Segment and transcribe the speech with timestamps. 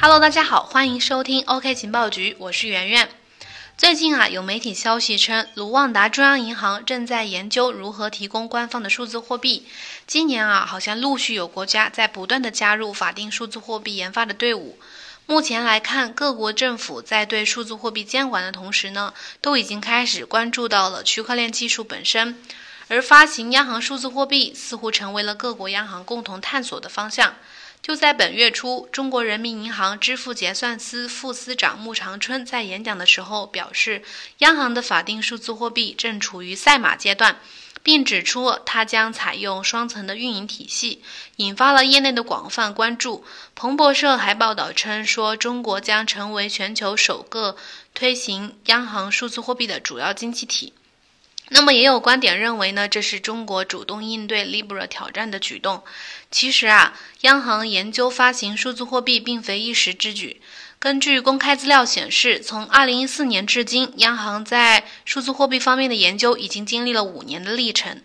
[0.00, 3.08] Hello，大家好，欢迎收听 OK 情报局，我是圆圆。
[3.76, 9.66] 最近啊，有媒体消息称，卢旺达中央银行正在研究如何提供官方的数字货币。
[10.06, 14.78] 今年啊，好像陆续有国家在不断的加入法定数字货币研发的队伍。
[15.26, 22.40] 目前来看，各国政府在对数字货币监管的同时呢，都已经开始关注到了区块链技术本身。
[22.86, 27.34] 而发行央行数字货币似乎成为了各国央行共同探索的方向。
[27.88, 34.02] 就在本月初，中国人民银行支付结算司副司长穆长春在演讲的时候表示，
[34.40, 37.40] 央行的法定数字货币正处于赛马阶段，
[37.82, 41.02] 并指出它将采用双层的运营体系，
[41.36, 43.24] 引发了业内的广泛关注。
[43.54, 47.56] 彭博社还报道称说，中国将成为全球首个
[47.94, 50.74] 推行央行数字货币的主要经济体。
[51.50, 55.82] 那么也有观点认为呢，这是中国主动应对 Libra 挑战的举动。
[56.30, 60.40] 其实啊，央行研究发行数字货币并非一时之举。
[60.78, 68.00] 根据公开资料显示，从2014年至今，央行在数字货币方面的研究已经经历了五年的历程。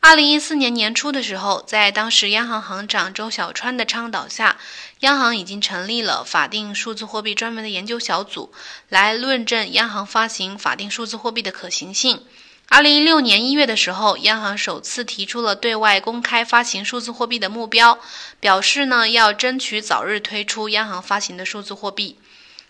[0.00, 4.58] 2014年年初的时候，在当时央行行长周小川的倡导下，
[5.00, 8.52] 央行已经成立了法定数字货币专门的研究小组，
[8.88, 12.22] 来论证央行发行法定数字货币的可行性。
[12.68, 17.98] 二零一六年一月的时候，央行首次提出了对外公开发行数字货币的目标，
[18.40, 22.18] 表示呢要争取早日推出央行发行的数字货币。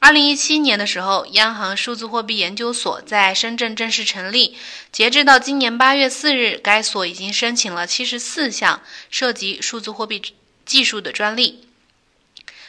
[0.00, 4.56] 二零一七年的时候，央行数字货币研究所在深圳正式成立。
[4.92, 10.22] 截至到今年八月四日，该所已经申请了七十四项涉及数字货币
[10.64, 11.64] 技术的专利。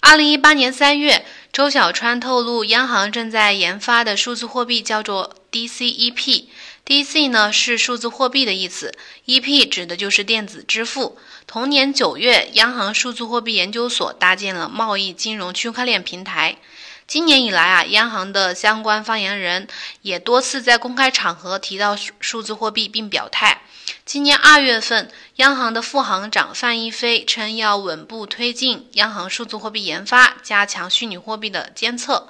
[0.00, 6.46] 二零一八年三月，周小川透露，央行正在研发的数字货币叫做 DCEP。
[6.90, 8.92] DC 呢是数字货币的意思
[9.26, 11.16] ，EP 指的就是电子支付。
[11.46, 16.56] 同年九月，央行数字货币研究所搭建了贸易金融区块链平台。
[17.06, 19.68] 今年以来啊，央行的相关发言人
[20.02, 23.62] 也多次在公开场合提到数字货币，并表态。
[24.04, 32.28] 今年二月份，央行的副行长范一飞称要稳步推进央行数字货币研发，加强虚拟货币的监测。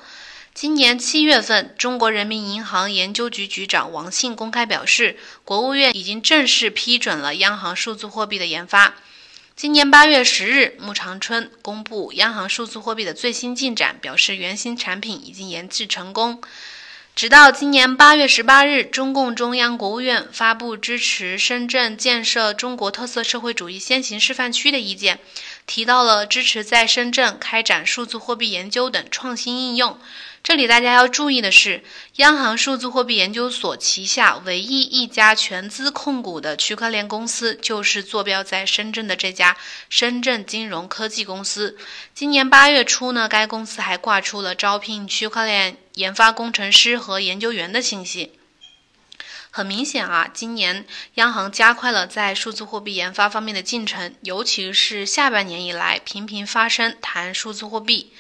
[0.53, 8.97] 今年七月份，中国人民银行研究局局长王信公开表示，国务院已经正式批准了央行数字货币的研发。
[9.55, 16.43] 今年八月十日，穆长春公布央行数字货币的最新进展，表示原型产品已经研制成功。
[17.15, 25.19] 直到今年八月十八日，中共中央、国务院发布支持深圳建设中国特色社会主义先行示范区的意见，
[25.67, 29.99] 提到了支持在深圳开展数字货币研究等创新应用。
[30.43, 31.85] 这里大家要注意的是，
[32.17, 39.57] 央行数字货币研究所旗下唯一一家全资控股的区块链公司，就是坐标在深圳的这家
[39.91, 41.77] 深圳金融科技公司。
[42.15, 48.33] 今年八月初呢，该公司还挂出了招聘区块链研发工程师和研究员的信息。
[49.53, 58.13] 很明显啊，今年央行加快了在数字货币研发方面的进程，尤其是下半年以来，频频发生谈数字货币。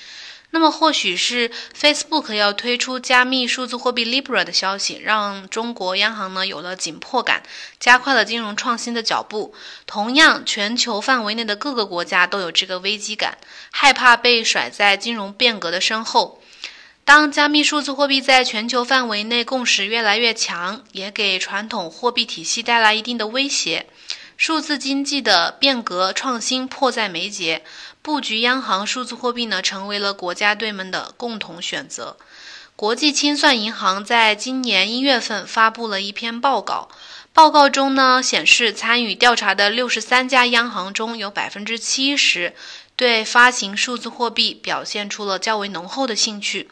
[0.52, 7.44] 那么，或许是 Facebook 要推出加密数字货币 Libra 的消息，让中国央行呢有了紧迫感，
[7.78, 9.54] 加快了金融创新的脚步。
[9.86, 13.38] 同样，全球范围内的各个国家都有这个危机感，
[13.70, 16.42] 害怕被甩在金融变革的身后。
[17.04, 23.86] 当加密数字货币在全球范围内共识越来越强，也给传统货币体系带来一定的威胁。
[24.40, 27.62] 数字经济的变革创新迫在眉睫，
[28.00, 32.16] 布局央行数字货币呢，成为了国家队们的共同选择。
[32.74, 36.88] 国际清算银行在今年一月份发布了一篇报告，
[37.34, 42.54] 报告中呢显示，参与调查的六十三家央行中有百分之七十
[42.96, 46.70] 对发行数字货币表现出了较为浓厚的兴趣，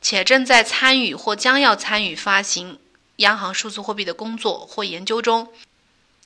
[0.00, 2.78] 且正在参与或将要参与发行
[3.16, 5.48] 央行数字货币的工作或研究中。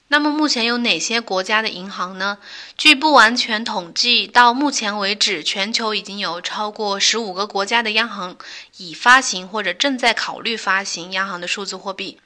[0.08, 2.38] 那么目前有哪些国家的银行呢？
[2.76, 8.36] 据不完全统计，到目前为止，全球已经有超过十五个国家的央行
[8.76, 12.20] 已发行或者正在考虑发行央行的数字货币，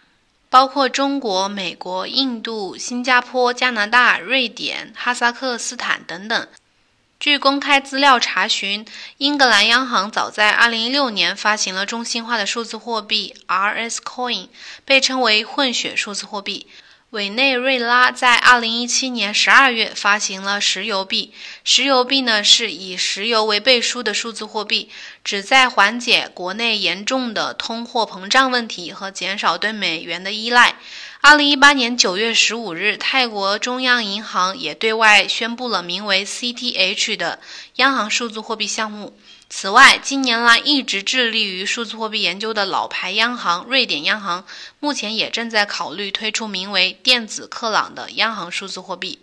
[0.50, 6.48] 包括中国、美国、印度、新加坡、加拿大、瑞典、哈萨克斯坦等等。
[7.20, 8.84] 据公开资料查询，
[9.16, 14.48] 英格兰央行早在2016年发行了中心化的数字货币 RS Coin，
[14.84, 16.66] 被称为混血数字货币。
[17.10, 21.32] 委内瑞拉在二零一七年十二月发行了石油币。
[21.64, 24.90] 石油币呢是以石油为背书的数字货币，
[25.24, 30.74] 旨在缓解国内严重的通货膨胀问题和减少对美元的依赖。
[31.20, 37.40] 二零一八年九月十五日，泰国中央银行也对外宣布了名为 CTH 的
[37.74, 39.18] 央行数字货币项目。
[39.50, 44.46] 此外，近年来一直致力于数字货币研究的老牌央行瑞典央行，
[44.78, 49.18] 目前也正在考虑推出名为“电子克朗”的央行数字货币。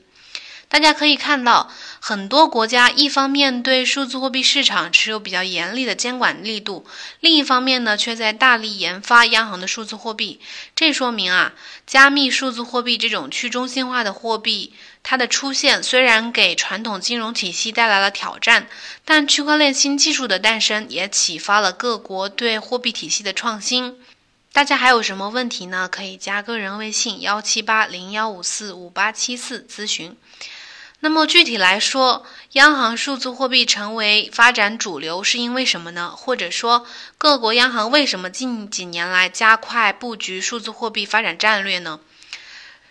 [0.75, 6.85] 大家可以看到，很多国家一方面对数字货币市场持有比较严厉的监管力度，
[7.21, 10.41] 另一方面呢，却在大力研发央行的数字货币。
[10.75, 11.53] 这说明啊，
[11.87, 18.67] 加密数字货币这种去中心化的货币，它的出现虽然给传统金融体系带来了挑战，
[19.05, 23.97] 但区块链新技术的诞生也启发了各国对货币体系的创新。
[24.51, 25.87] 大家还有什么问题呢？
[25.89, 30.17] 可以加个人微信幺七八零幺五四五八七四咨询。
[31.05, 36.09] 那么具体来说，央行数字货币成为发展主流是因为什么呢？
[36.09, 36.87] 或者说，
[37.19, 41.99] 各国央行为什么近几年来加快布局数字货币发展战略呢？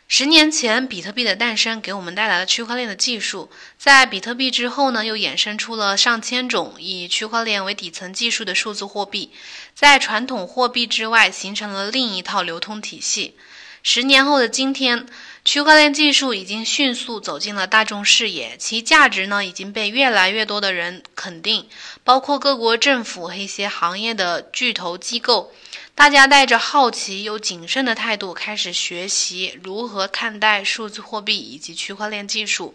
[0.06, 9.32] 十年前，比特币的诞生给我们带来了区块链的技术，在比特币之后呢，又衍生出了上千种以区块链为底层技术的数字货币，
[9.74, 13.36] 在传统货币之外形成了另一套流通体系。
[13.82, 15.04] 十年后的今天。
[15.44, 21.68] 区块链技术已经迅速走进了大众视野，其价值呢已经被越来越多的人肯定，
[22.02, 25.52] 包括各国政府和一些行业的巨头机构。
[25.94, 32.74] 大家带着好奇又谨慎的态度开始学习如何看待数字货币以及区块链技术。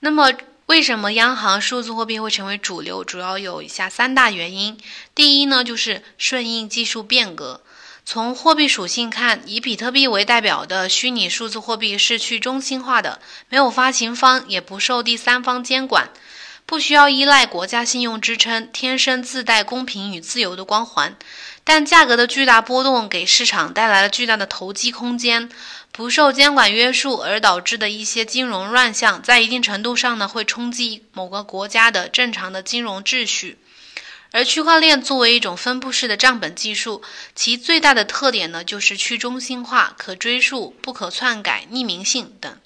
[0.00, 0.32] 那么，
[0.66, 3.02] 为什么央行数字货币会成为主流？
[3.02, 4.78] 主要有以下三大原因。
[5.14, 7.62] 第一呢，就是顺应技术变革。
[8.12, 16.10] 从货币属性看，以比特币为代表的虚拟数字货币是去中心化的，没有发行方，也不受第三方监管，
[16.66, 21.16] 不需要依赖国家信用支撑，天生自带公平与自由的光环。
[21.62, 25.48] 但价格的巨大波动给市场带来了巨大的投机空间，
[25.92, 33.56] 不受监管约束而导致的一些金融乱象，在一定程度上呢，会冲击某个国家的正常的金融秩序。
[34.32, 37.02] 而区块链作为一种分布式的账本技术，
[37.34, 42.56] 其最大的特点呢，就是去中心化、可追溯、不可篡改、匿名性等。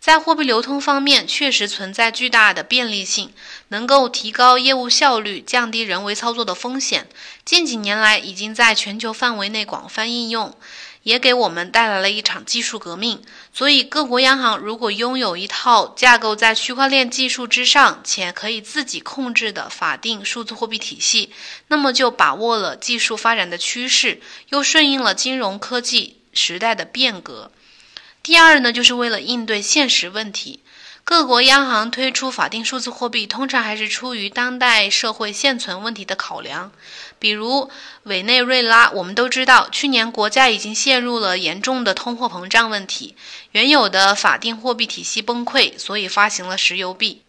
[0.00, 3.32] 在货币流通方面，确实存在巨大的便利性，
[3.68, 7.08] 能够提高业务效率，降低人为操作的风险。
[7.44, 10.56] 近几年来，已经在全球范围内广泛应用。
[11.08, 13.22] 也给我们带来了一场技术革命。
[13.50, 21.32] 所以，各国央行如果拥有一套架构在区块链技术之上且可以自己控制的法定数字货币体系，
[21.68, 24.20] 那么就把握了技术发展的趋势，
[24.50, 27.50] 又顺应了金融科技时代的变革。
[28.22, 30.60] 第二呢，就是为了应对现实问题。
[31.08, 36.70] 各国央行推出法定数字货币，通常还是出于当代社会现存问题的考量。
[37.18, 37.70] 比如
[38.02, 43.16] 委内瑞拉，我们都知道，去年国家已经陷入了严重的通货膨胀问题，
[43.52, 47.22] 原有的法定货币体系崩溃，所以发行了石油币。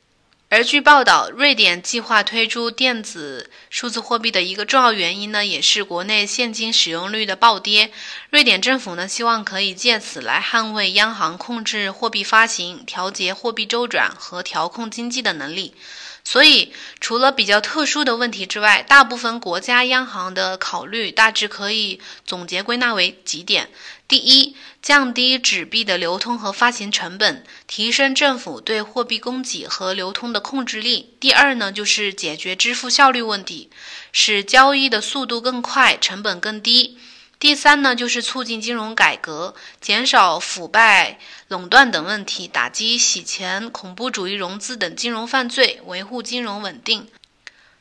[0.51, 7.91] 而据报道，瑞典计划推出电子数字货币的一个重要原因呢，也是国内现金使用率的暴跌。
[8.31, 15.75] 瑞典政府呢，希望可以借此来捍卫央行控制货币发行、调节货币周转和调控经济的能力。
[16.23, 23.69] 所以，除了比较特殊的问题之外，大部分国家央行的考虑大致可以总结归纳为几点。
[24.07, 31.13] 第一，降低纸币的流通和发行成本，提升政府对货币供给和流通的控制力。
[31.19, 33.69] 第二呢，就是解决支付效率问题，
[34.11, 36.97] 使交易的速度更快，成本更低。
[37.39, 41.17] 第三呢，就是促进金融改革，减少腐败、
[41.47, 47.07] 垄断等问题，打击洗钱、恐怖主义融资等金融犯罪，维护金融稳定。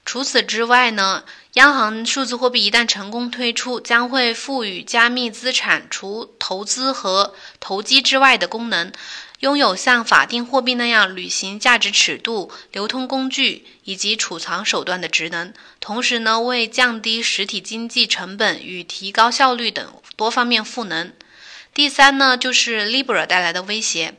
[0.04, 1.24] 除此之外呢，
[1.54, 8.92] 央行数字货币一旦成功推出，将会赋予加密资产除投资和投机之外的功能，
[9.40, 15.54] 拥有像法定货币那样履行价值尺度、流通工具以及储藏手段的职能。
[15.78, 21.12] 同时呢，为降低实体经济成本与提高效率等多方面赋能。
[21.72, 24.14] 第三呢，就是 Libra 带来的威胁。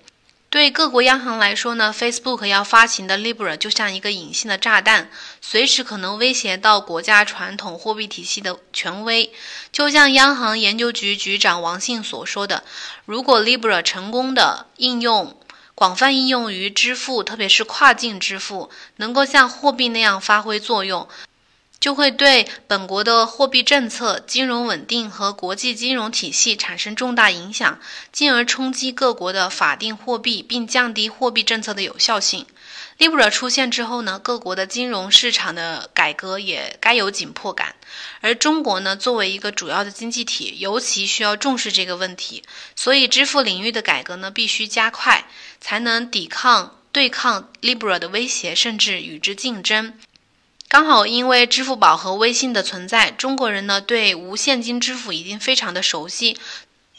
[0.51, 9.31] 对各国央行来说呢，Facebook 要发行的 Libra 就像一个隐性的炸弹，随时可能威胁到国家传统货币体系的权威。
[9.71, 12.63] 就像央行研究局局长王信所说的，
[13.05, 15.39] 如果 Libra 成功的应用、
[15.75, 21.07] 广泛应用于支付，特别是跨境支付，能够像货币那样发挥作用。
[21.79, 27.79] 就会对本国的货币政策、金融稳定和国际金融体系产生重大影响，
[28.11, 32.45] 进而冲击各国的法定货币，并降低货币政策的有效性。
[32.97, 37.75] Libra 出现之后呢，各国的金融市场的改革也该有紧迫感。
[38.19, 42.43] 而中国呢，作为一个主要的经济体，尤其需要重视这个问题。
[42.75, 45.25] 所以，支付领域的改革呢，必须加快，
[45.61, 49.93] 才能抵抗、对抗 Libra 的威胁，甚至与之竞争。
[50.69, 56.37] 刚好因为支付宝和微信的存在，中国人呢对无现金支付已经非常的熟悉，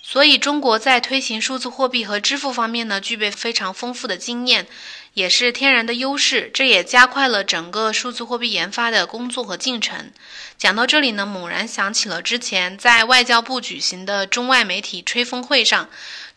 [0.02, 4.66] 所以中国在推行数字货币和支付方面呢具备非常丰富的经验，
[5.14, 6.50] 也是天然的优势。
[6.52, 10.10] 这也加快了整个数字货币研发的工作和进程。
[10.58, 15.88] 讲到这里呢，猛然想起了之前在外交部举行的中外媒体吹风会上。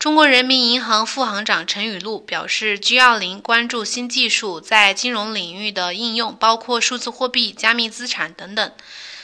[0.04, 8.70] 中国人民银行副行长陈雨露表示，G20 关注新技术在金融领域的应用，包括数字货币、加密资产等等。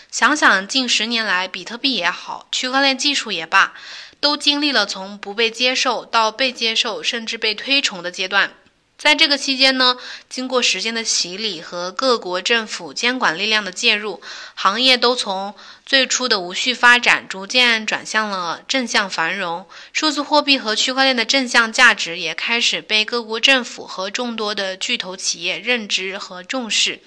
[0.09, 3.74] 想想近十年来，比特币也好，区块链技术也罢，
[4.21, 8.53] 都经历了从不被接受到被接受，甚至被推崇的阶段。
[9.00, 9.96] 在这个期间呢，
[10.29, 14.22] 经过时间的洗礼和各国政府监管力量的介入，
[14.56, 19.65] 行业都从最初的无序发展，逐渐转向了正向繁荣。
[19.94, 27.00] 数字货币和区块链的正向价值也开始被各国政府和众多的巨头企业认知和重视。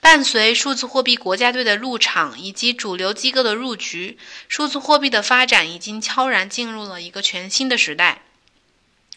[0.00, 8.22] 伴随数字货币国家队的入场以及主流机构的入局，数字货币的发展已经悄然进入了一个全新的时代。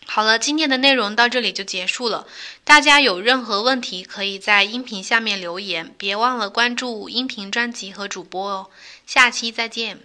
[0.10, 2.26] 好了，今天的内容到这里就结束了。
[2.64, 8.68] 大家有任何问题，可以在音频下面留言，别忘了关注音频专辑和主播哦。
[9.06, 10.00] 下期再见。